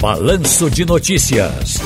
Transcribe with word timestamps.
Balanço 0.00 0.70
de 0.70 0.86
Notícias. 0.86 1.76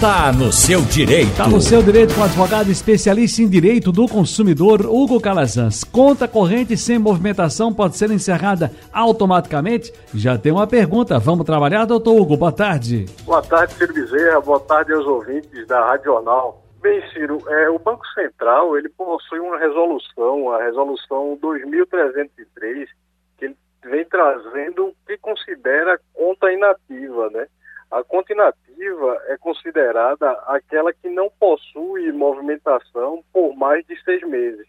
Tá 0.00 0.32
no 0.32 0.50
seu 0.50 0.80
direito. 0.80 1.36
Tá 1.36 1.46
no 1.46 1.60
seu 1.60 1.82
direito 1.82 2.14
com 2.14 2.22
o 2.22 2.24
advogado 2.24 2.70
especialista 2.70 3.42
em 3.42 3.48
direito 3.48 3.92
do 3.92 4.08
consumidor, 4.08 4.86
Hugo 4.86 5.20
Calazans. 5.20 5.84
Conta 5.84 6.26
corrente 6.26 6.78
sem 6.78 6.98
movimentação 6.98 7.70
pode 7.70 7.98
ser 7.98 8.10
encerrada 8.10 8.72
automaticamente? 8.90 9.92
Já 10.14 10.38
tem 10.38 10.50
uma 10.50 10.66
pergunta. 10.66 11.18
Vamos 11.18 11.44
trabalhar, 11.44 11.84
doutor 11.84 12.18
Hugo? 12.18 12.38
Boa 12.38 12.50
tarde. 12.50 13.04
Boa 13.26 13.42
tarde, 13.42 13.74
Ciro 13.74 13.92
Bezerra. 13.92 14.40
Boa 14.40 14.60
tarde 14.60 14.94
aos 14.94 15.04
ouvintes 15.04 15.66
da 15.66 15.84
Rádio 15.84 16.06
Jornal. 16.06 16.64
Bem, 16.80 17.02
Ciro, 17.12 17.38
é, 17.48 17.68
o 17.68 17.78
Banco 17.78 18.06
Central 18.14 18.78
ele 18.78 18.88
possui 18.88 19.40
uma 19.40 19.58
resolução, 19.58 20.50
a 20.52 20.62
resolução 20.64 21.36
2303, 21.42 22.88
que 23.36 23.44
ele 23.44 23.56
vem 23.84 24.06
trazendo 24.06 24.86
o 24.86 24.94
que 25.06 25.18
considera 25.18 26.00
conta 26.14 26.50
inativa, 26.50 27.28
né? 27.28 27.46
A 27.90 28.04
conta 28.04 28.32
inativa 28.32 29.22
é 29.28 29.38
considerada 29.38 30.30
aquela 30.46 30.92
que 30.92 31.08
não 31.08 31.30
possui 31.40 32.12
movimentação 32.12 33.24
por 33.32 33.56
mais 33.56 33.86
de 33.86 33.98
seis 34.04 34.22
meses. 34.28 34.66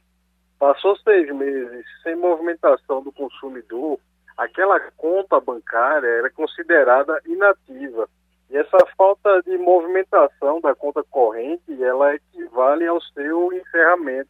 Passou 0.58 0.95
seis 0.98 1.30
meses 1.36 1.86
sem 2.02 2.16
movimentação 2.16 3.04
do 3.04 3.12
consumidor, 3.12 4.00
aquela 4.38 4.80
conta 4.95 5.40
bancária 5.40 6.08
é 6.26 6.30
considerada 6.30 7.22
inativa. 7.26 8.09
E 8.50 8.58
essa 8.58 8.78
falta 8.98 9.42
de 9.44 9.58
movimentação 9.58 10.62
da 10.62 10.73
conta 10.73 11.04
corrente, 11.04 11.84
ela 11.84 12.16
equivale 12.16 12.88
ao 12.88 13.02
seu 13.02 13.52
encerramento, 13.54 14.30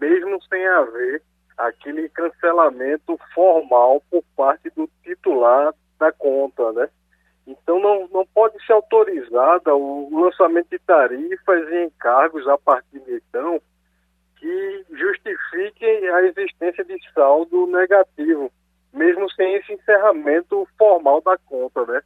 mesmo 0.00 0.42
sem 0.44 0.66
haver 0.66 1.22
aquele 1.56 2.08
cancelamento 2.08 3.18
formal 3.34 4.02
por 4.10 4.24
parte 4.34 4.70
do 4.70 4.88
titular 5.04 5.74
da 5.98 6.10
conta, 6.10 6.72
né? 6.72 6.88
Então 7.46 7.80
não, 7.80 8.08
não 8.12 8.26
pode 8.26 8.64
ser 8.64 8.72
autorizada 8.72 9.74
o 9.74 10.08
lançamento 10.12 10.68
de 10.70 10.78
tarifas 10.78 11.68
e 11.70 11.84
encargos 11.84 12.46
a 12.46 12.56
partir 12.56 13.00
de 13.00 13.16
então 13.16 13.60
que 14.36 14.84
justifiquem 14.90 16.08
a 16.08 16.22
existência 16.22 16.84
de 16.84 16.96
saldo 17.14 17.66
negativo, 17.68 18.50
mesmo 18.92 19.30
sem 19.32 19.54
esse 19.54 19.72
encerramento 19.72 20.66
formal 20.76 21.20
da 21.20 21.38
conta, 21.38 21.86
né? 21.86 22.02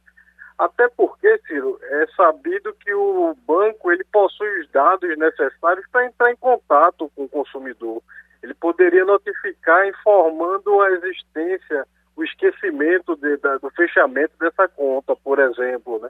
Até 0.57 0.87
porque, 0.89 1.37
Ciro, 1.47 1.79
é 1.81 2.07
sabido 2.15 2.73
que 2.73 2.93
o 2.93 3.35
banco 3.47 3.91
ele 3.91 4.03
possui 4.05 4.61
os 4.61 4.69
dados 4.71 5.17
necessários 5.17 5.85
para 5.91 6.05
entrar 6.05 6.31
em 6.31 6.35
contato 6.35 7.11
com 7.15 7.25
o 7.25 7.29
consumidor. 7.29 8.01
Ele 8.41 8.53
poderia 8.55 9.05
notificar 9.05 9.87
informando 9.87 10.81
a 10.81 10.91
existência 10.91 11.87
o 12.17 12.23
esquecimento 12.23 13.15
de, 13.15 13.37
da, 13.37 13.57
do 13.59 13.69
fechamento 13.69 14.33
dessa 14.39 14.67
conta, 14.67 15.15
por 15.15 15.37
exemplo. 15.39 15.99
Né? 15.99 16.09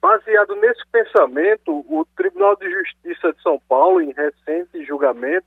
Baseado 0.00 0.56
nesse 0.56 0.82
pensamento, 0.90 1.84
o 1.86 2.04
Tribunal 2.16 2.56
de 2.56 2.70
Justiça 2.70 3.32
de 3.32 3.42
São 3.42 3.60
Paulo, 3.68 4.00
em 4.00 4.12
recente 4.12 4.84
julgamento, 4.86 5.46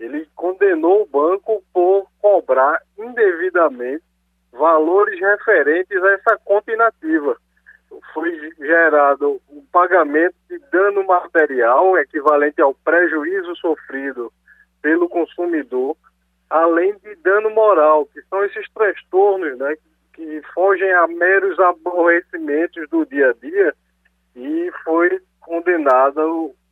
ele 0.00 0.26
condenou 0.34 1.02
o 1.02 1.06
banco 1.06 1.62
por 1.72 2.08
cobrar 2.18 2.80
indevidamente 2.98 4.02
valores 4.52 5.20
referentes 5.20 6.02
a 6.02 6.12
essa 6.12 6.38
conta 6.42 6.72
inativa. 6.72 7.36
Foi 8.14 8.52
gerado 8.58 9.40
um 9.50 9.64
pagamento 9.70 10.34
de 10.48 10.58
dano 10.72 11.06
material 11.06 11.96
equivalente 11.98 12.60
ao 12.60 12.74
prejuízo 12.74 13.54
sofrido 13.56 14.32
pelo 14.80 15.08
consumidor 15.08 15.96
além 16.50 16.94
de 16.98 17.14
dano 17.22 17.50
moral, 17.50 18.06
que 18.06 18.20
são 18.28 18.44
esses 18.44 18.66
transtornos 18.72 19.58
né, 19.58 19.76
que 20.14 20.40
fogem 20.54 20.92
a 20.92 21.06
meros 21.06 21.58
aborrecimentos 21.58 22.88
do 22.90 23.04
dia 23.06 23.30
a 23.30 23.46
dia, 23.46 23.74
e 24.34 24.70
foi 24.84 25.20
condenada 25.40 26.20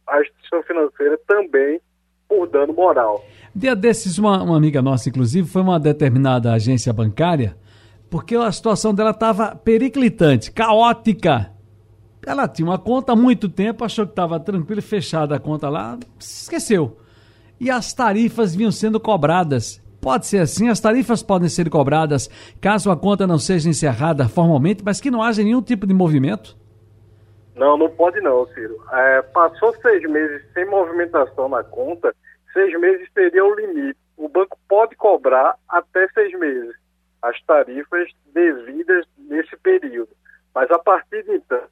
a 0.07 0.21
instituição 0.21 0.63
financeira 0.63 1.19
também 1.27 1.81
por 2.29 2.49
dano 2.49 2.73
moral. 2.73 3.25
Dia 3.55 3.75
desses, 3.75 4.19
uma, 4.19 4.43
uma 4.43 4.57
amiga 4.57 4.83
nossa, 4.83 5.09
inclusive, 5.09 5.49
foi 5.49 5.63
uma 5.63 5.79
determinada 5.79 6.53
agência 6.53 6.93
bancária, 6.93 7.57
porque 8.11 8.37
a 8.37 8.51
situação 8.53 8.95
dela 8.95 9.11
estava 9.11 9.55
periclitante, 9.57 10.51
caótica. 10.51 11.51
Ela 12.27 12.49
tinha 12.49 12.67
uma 12.67 12.79
conta 12.79 13.13
há 13.13 13.17
muito 13.17 13.49
tempo, 13.49 13.85
achou 13.85 14.07
que 14.07 14.13
estava 14.13 14.41
tranquilo, 14.41 14.81
fechada 14.81 15.37
a 15.37 15.41
conta 15.41 15.69
lá, 15.69 15.99
esqueceu 16.19 16.99
e 17.61 17.71
as 17.71 17.93
tarifas 17.93 18.55
vinham 18.55 18.73
sendo 18.73 18.99
cobradas. 19.01 19.83
Pode 20.01 20.27
ser 20.27 20.39
assim, 20.39 20.69
as 20.69 20.81
tarifas 20.81 21.23
podem 21.23 21.49
ser 21.49 21.71
cobradas 21.71 22.29
caso 22.61 22.91
a 22.91 22.97
conta 22.97 23.27
não 23.27 23.39
seja 23.39 23.71
encerrada 23.71 24.29
formalmente, 24.29 24.83
mas 24.85 25.01
que 25.01 25.11
não 25.11 25.23
haja 25.23 25.43
nenhum 25.43 25.63
tipo 25.63 25.87
de 25.87 25.95
movimento? 25.95 26.57
Não, 27.55 27.77
não 27.79 27.89
pode 27.89 28.21
não, 28.21 28.47
Ciro. 28.49 28.77
É, 28.93 29.23
passou 29.23 29.75
seis 29.81 30.03
meses 30.11 30.45
sem 30.53 30.67
movimentação 30.67 31.49
na 31.49 31.63
conta, 31.63 32.15
seis 32.53 32.79
meses 32.79 33.09
seria 33.15 33.45
o 33.45 33.55
limite. 33.55 33.99
O 34.17 34.29
banco 34.29 34.59
pode 34.69 34.95
cobrar 34.97 35.57
até 35.69 36.07
seis 36.09 36.39
meses 36.39 36.75
as 37.23 37.41
tarifas 37.45 38.11
devidas 38.35 39.07
nesse 39.17 39.57
período. 39.57 40.11
Mas 40.55 40.71
a 40.71 40.79
partir 40.79 41.23
de 41.25 41.33
então, 41.33 41.63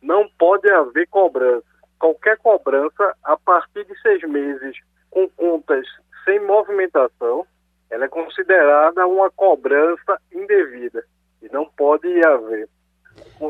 não 0.00 0.28
pode 0.38 0.70
haver 0.70 1.08
cobrança. 1.08 1.66
Qualquer 1.98 2.38
cobrança 2.38 3.14
a 3.24 3.36
partir 3.36 3.84
de 3.84 4.00
seis 4.00 4.22
meses 4.28 4.76
com 5.12 5.28
contas 5.28 5.86
sem 6.24 6.40
movimentação, 6.44 7.46
ela 7.90 8.06
é 8.06 8.08
considerada 8.08 9.06
uma 9.06 9.30
cobrança 9.30 10.18
indevida 10.32 11.04
e 11.42 11.48
não 11.52 11.66
pode 11.66 12.08
haver. 12.24 12.68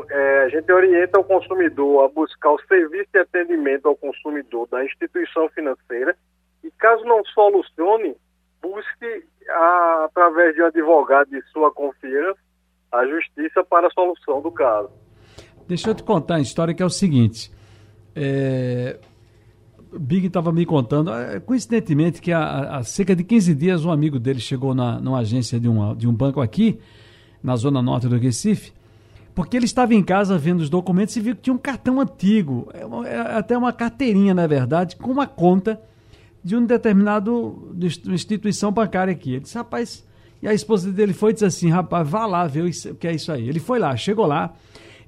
É, 0.09 0.39
a 0.39 0.49
gente 0.49 0.69
orienta 0.71 1.19
o 1.19 1.23
consumidor 1.23 2.03
a 2.03 2.09
buscar 2.09 2.51
o 2.51 2.61
serviço 2.67 3.09
de 3.13 3.19
atendimento 3.19 3.87
ao 3.87 3.95
consumidor 3.95 4.67
da 4.67 4.83
instituição 4.83 5.47
financeira 5.49 6.15
e, 6.63 6.69
caso 6.71 7.05
não 7.05 7.23
solucione, 7.25 8.15
busque, 8.61 9.25
a, 9.49 10.05
através 10.05 10.53
de 10.55 10.61
um 10.61 10.65
advogado 10.65 11.29
de 11.29 11.41
sua 11.51 11.71
confiança, 11.71 12.39
a 12.91 13.07
justiça 13.07 13.63
para 13.63 13.87
a 13.87 13.91
solução 13.91 14.41
do 14.41 14.51
caso. 14.51 14.91
Deixa 15.67 15.89
eu 15.89 15.95
te 15.95 16.03
contar 16.03 16.35
a 16.35 16.41
história 16.41 16.73
que 16.73 16.83
é 16.83 16.85
o 16.85 16.89
seguinte. 16.89 17.49
É, 18.15 18.99
Big 19.99 20.27
estava 20.27 20.51
me 20.51 20.65
contando, 20.65 21.11
é, 21.11 21.39
coincidentemente, 21.39 22.21
que 22.21 22.31
há, 22.31 22.77
há, 22.77 22.83
cerca 22.83 23.15
de 23.15 23.23
15 23.23 23.55
dias 23.55 23.85
um 23.85 23.91
amigo 23.91 24.19
dele 24.19 24.39
chegou 24.39 24.73
na, 24.73 24.99
numa 24.99 25.19
agência 25.19 25.59
de, 25.59 25.67
uma, 25.67 25.95
de 25.95 26.07
um 26.07 26.13
banco 26.13 26.41
aqui, 26.41 26.79
na 27.41 27.55
zona 27.55 27.81
norte 27.81 28.07
do 28.07 28.17
Recife, 28.17 28.71
porque 29.35 29.57
ele 29.57 29.65
estava 29.65 29.93
em 29.93 30.03
casa 30.03 30.37
vendo 30.37 30.61
os 30.61 30.69
documentos 30.69 31.15
e 31.15 31.19
viu 31.19 31.35
que 31.35 31.41
tinha 31.41 31.53
um 31.53 31.57
cartão 31.57 31.99
antigo, 31.99 32.69
é, 32.73 33.09
é 33.09 33.19
até 33.37 33.57
uma 33.57 33.73
carteirinha, 33.73 34.33
na 34.33 34.47
verdade, 34.47 34.95
com 34.95 35.11
uma 35.11 35.27
conta 35.27 35.81
de 36.43 36.55
um 36.55 36.65
determinado 36.65 37.73
instituição 38.07 38.71
bancária 38.71 39.11
aqui. 39.13 39.31
Ele 39.31 39.39
disse, 39.41 39.57
rapaz, 39.57 40.05
e 40.41 40.47
a 40.47 40.53
esposa 40.53 40.91
dele 40.91 41.13
foi 41.13 41.31
e 41.31 41.33
disse 41.33 41.45
assim, 41.45 41.69
rapaz, 41.69 42.07
vá 42.07 42.25
lá 42.25 42.45
ver 42.45 42.65
o 42.65 42.95
que 42.95 43.07
é 43.07 43.13
isso 43.13 43.31
aí. 43.31 43.47
Ele 43.47 43.59
foi 43.59 43.79
lá, 43.79 43.95
chegou 43.95 44.25
lá, 44.25 44.53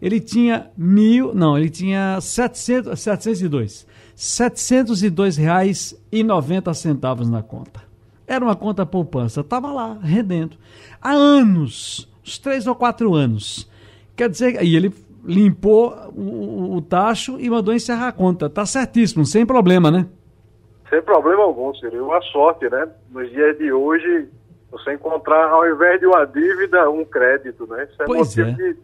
ele 0.01 0.19
tinha 0.19 0.69
mil, 0.77 1.33
não, 1.33 1.57
ele 1.57 1.69
tinha 1.69 2.19
700, 2.21 2.99
702. 2.99 3.87
702 4.15 5.37
reais 5.37 6.01
e 6.11 6.23
90 6.23 6.73
centavos 6.73 7.29
na 7.29 7.43
conta. 7.43 7.83
Era 8.27 8.43
uma 8.43 8.55
conta 8.55 8.85
poupança, 8.85 9.41
estava 9.41 9.71
lá, 9.71 9.97
rendendo. 10.01 10.57
Há 11.01 11.11
anos, 11.11 12.09
uns 12.23 12.37
três 12.39 12.65
ou 12.65 12.73
quatro 12.73 13.13
anos. 13.13 13.69
Quer 14.15 14.29
dizer, 14.29 14.63
e 14.63 14.75
ele 14.75 14.93
limpou 15.23 15.93
o, 16.15 16.75
o, 16.75 16.81
tacho 16.81 17.39
e 17.39 17.49
mandou 17.49 17.73
encerrar 17.73 18.07
a 18.07 18.11
conta. 18.11 18.49
Tá 18.49 18.65
certíssimo, 18.65 19.25
sem 19.25 19.45
problema, 19.45 19.91
né? 19.91 20.07
Sem 20.89 21.01
problema 21.01 21.43
algum, 21.43 21.73
seria 21.75 22.03
uma 22.03 22.21
sorte, 22.21 22.69
né? 22.69 22.87
Nos 23.11 23.29
dias 23.29 23.57
de 23.57 23.71
hoje, 23.71 24.29
você 24.71 24.93
encontrar, 24.93 25.49
ao 25.49 25.67
invés 25.67 25.99
de 25.99 26.05
uma 26.05 26.25
dívida, 26.25 26.89
um 26.89 27.03
crédito, 27.03 27.67
né? 27.67 27.87
Isso 27.91 28.01
é 28.01 28.05
pois 28.05 28.35
motivo 28.35 28.49
é. 28.49 28.53
de 28.53 28.77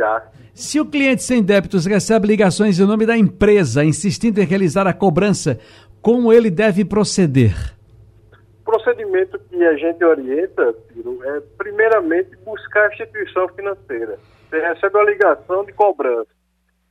festejar. 0.00 0.32
Se 0.54 0.80
o 0.80 0.86
cliente 0.86 1.22
sem 1.22 1.42
débitos 1.42 1.86
recebe 1.86 2.26
ligações 2.26 2.78
em 2.78 2.86
nome 2.86 3.06
da 3.06 3.16
empresa 3.16 3.84
insistindo 3.84 4.40
em 4.40 4.44
realizar 4.44 4.86
a 4.86 4.92
cobrança, 4.92 5.58
como 6.02 6.32
ele 6.32 6.50
deve 6.50 6.84
proceder? 6.84 7.52
O 8.60 8.64
procedimento 8.64 9.38
que 9.38 9.64
a 9.64 9.76
gente 9.76 10.04
orienta, 10.04 10.74
Ciro, 10.88 11.22
é 11.24 11.40
primeiramente 11.58 12.36
buscar 12.44 12.86
a 12.86 12.92
instituição 12.92 13.48
financeira. 13.48 14.18
Você 14.48 14.60
recebe 14.60 14.96
uma 14.96 15.10
ligação 15.10 15.64
de 15.64 15.72
cobrança. 15.72 16.30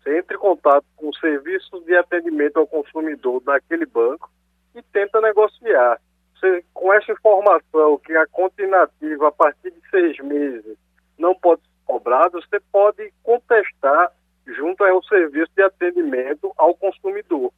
Você 0.03 0.17
entra 0.17 0.35
em 0.35 0.39
contato 0.39 0.85
com 0.95 1.09
o 1.09 1.15
serviço 1.15 1.81
de 1.85 1.95
atendimento 1.95 2.57
ao 2.57 2.67
consumidor 2.67 3.41
daquele 3.41 3.85
banco 3.85 4.29
e 4.75 4.81
tenta 4.81 5.19
negociar 5.21 5.99
você, 6.39 6.63
com 6.73 6.93
essa 6.93 7.11
informação 7.11 7.97
que 7.97 8.15
a 8.15 8.25
conta 8.27 8.63
inativa 8.63 9.27
a 9.27 9.31
partir 9.31 9.71
de 9.71 9.89
seis 9.89 10.17
meses 10.19 10.77
não 11.17 11.35
pode 11.35 11.61
ser 12.09 12.19
cobrada, 12.19 12.29
você 12.41 12.59
pode 12.71 13.13
contestar 13.23 14.11
junto 14.47 14.83
ao 14.83 15.03
serviço 15.03 15.51
de 15.55 15.61
atendimento 15.61 16.51
ao 16.57 16.73
consumidor. 16.75 17.51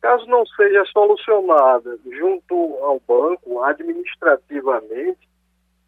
Caso 0.00 0.26
não 0.26 0.46
seja 0.46 0.84
solucionada 0.86 1.98
junto 2.18 2.54
ao 2.82 3.00
banco 3.06 3.62
administrativamente, 3.62 5.28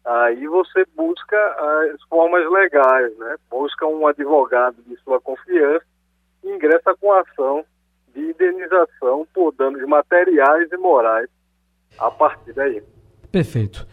aí 0.05 0.45
você 0.47 0.85
busca 0.95 1.37
as 1.91 2.01
formas 2.03 2.49
legais, 2.51 3.17
né? 3.17 3.37
Busca 3.49 3.87
um 3.87 4.05
advogado 4.05 4.77
de 4.85 4.95
sua 4.97 5.19
confiança 5.19 5.85
e 6.43 6.49
ingressa 6.49 6.95
com 6.99 7.11
ação 7.13 7.65
de 8.13 8.19
indenização 8.19 9.25
por 9.33 9.53
danos 9.53 9.81
materiais 9.87 10.69
e 10.71 10.77
morais 10.77 11.29
a 11.97 12.11
partir 12.11 12.53
daí. 12.53 12.83
Perfeito. 13.31 13.87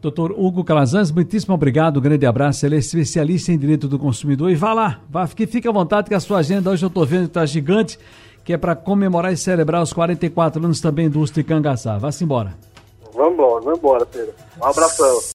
Doutor 0.00 0.32
Hugo 0.32 0.64
Calazans, 0.64 1.10
muitíssimo 1.12 1.54
obrigado, 1.54 2.00
grande 2.00 2.24
abraço. 2.24 2.64
Ele 2.64 2.76
é 2.76 2.78
especialista 2.78 3.52
em 3.52 3.58
direito 3.58 3.86
do 3.86 3.98
consumidor. 3.98 4.50
E 4.50 4.54
vá 4.54 4.72
lá, 4.72 5.00
vá, 5.10 5.26
fique, 5.26 5.46
fique 5.46 5.68
à 5.68 5.72
vontade 5.72 6.08
que 6.08 6.14
a 6.14 6.20
sua 6.20 6.38
agenda 6.38 6.70
hoje 6.70 6.84
eu 6.84 6.88
estou 6.88 7.04
vendo 7.04 7.24
que 7.24 7.30
está 7.30 7.44
gigante, 7.44 7.98
que 8.42 8.54
é 8.54 8.56
para 8.56 8.74
comemorar 8.74 9.30
e 9.30 9.36
celebrar 9.36 9.82
os 9.82 9.92
44 9.92 10.64
anos 10.64 10.80
também 10.80 11.10
do 11.10 11.20
Usto 11.20 11.34
de 11.34 11.44
Cangaçá. 11.44 11.98
Vá-se 11.98 12.24
embora. 12.24 12.56
Vamos 13.14 13.34
embora, 13.34 13.60
vamos 13.62 13.78
embora, 13.78 14.06
Pedro. 14.06 14.32
Um 14.58 14.64
abração. 14.64 15.20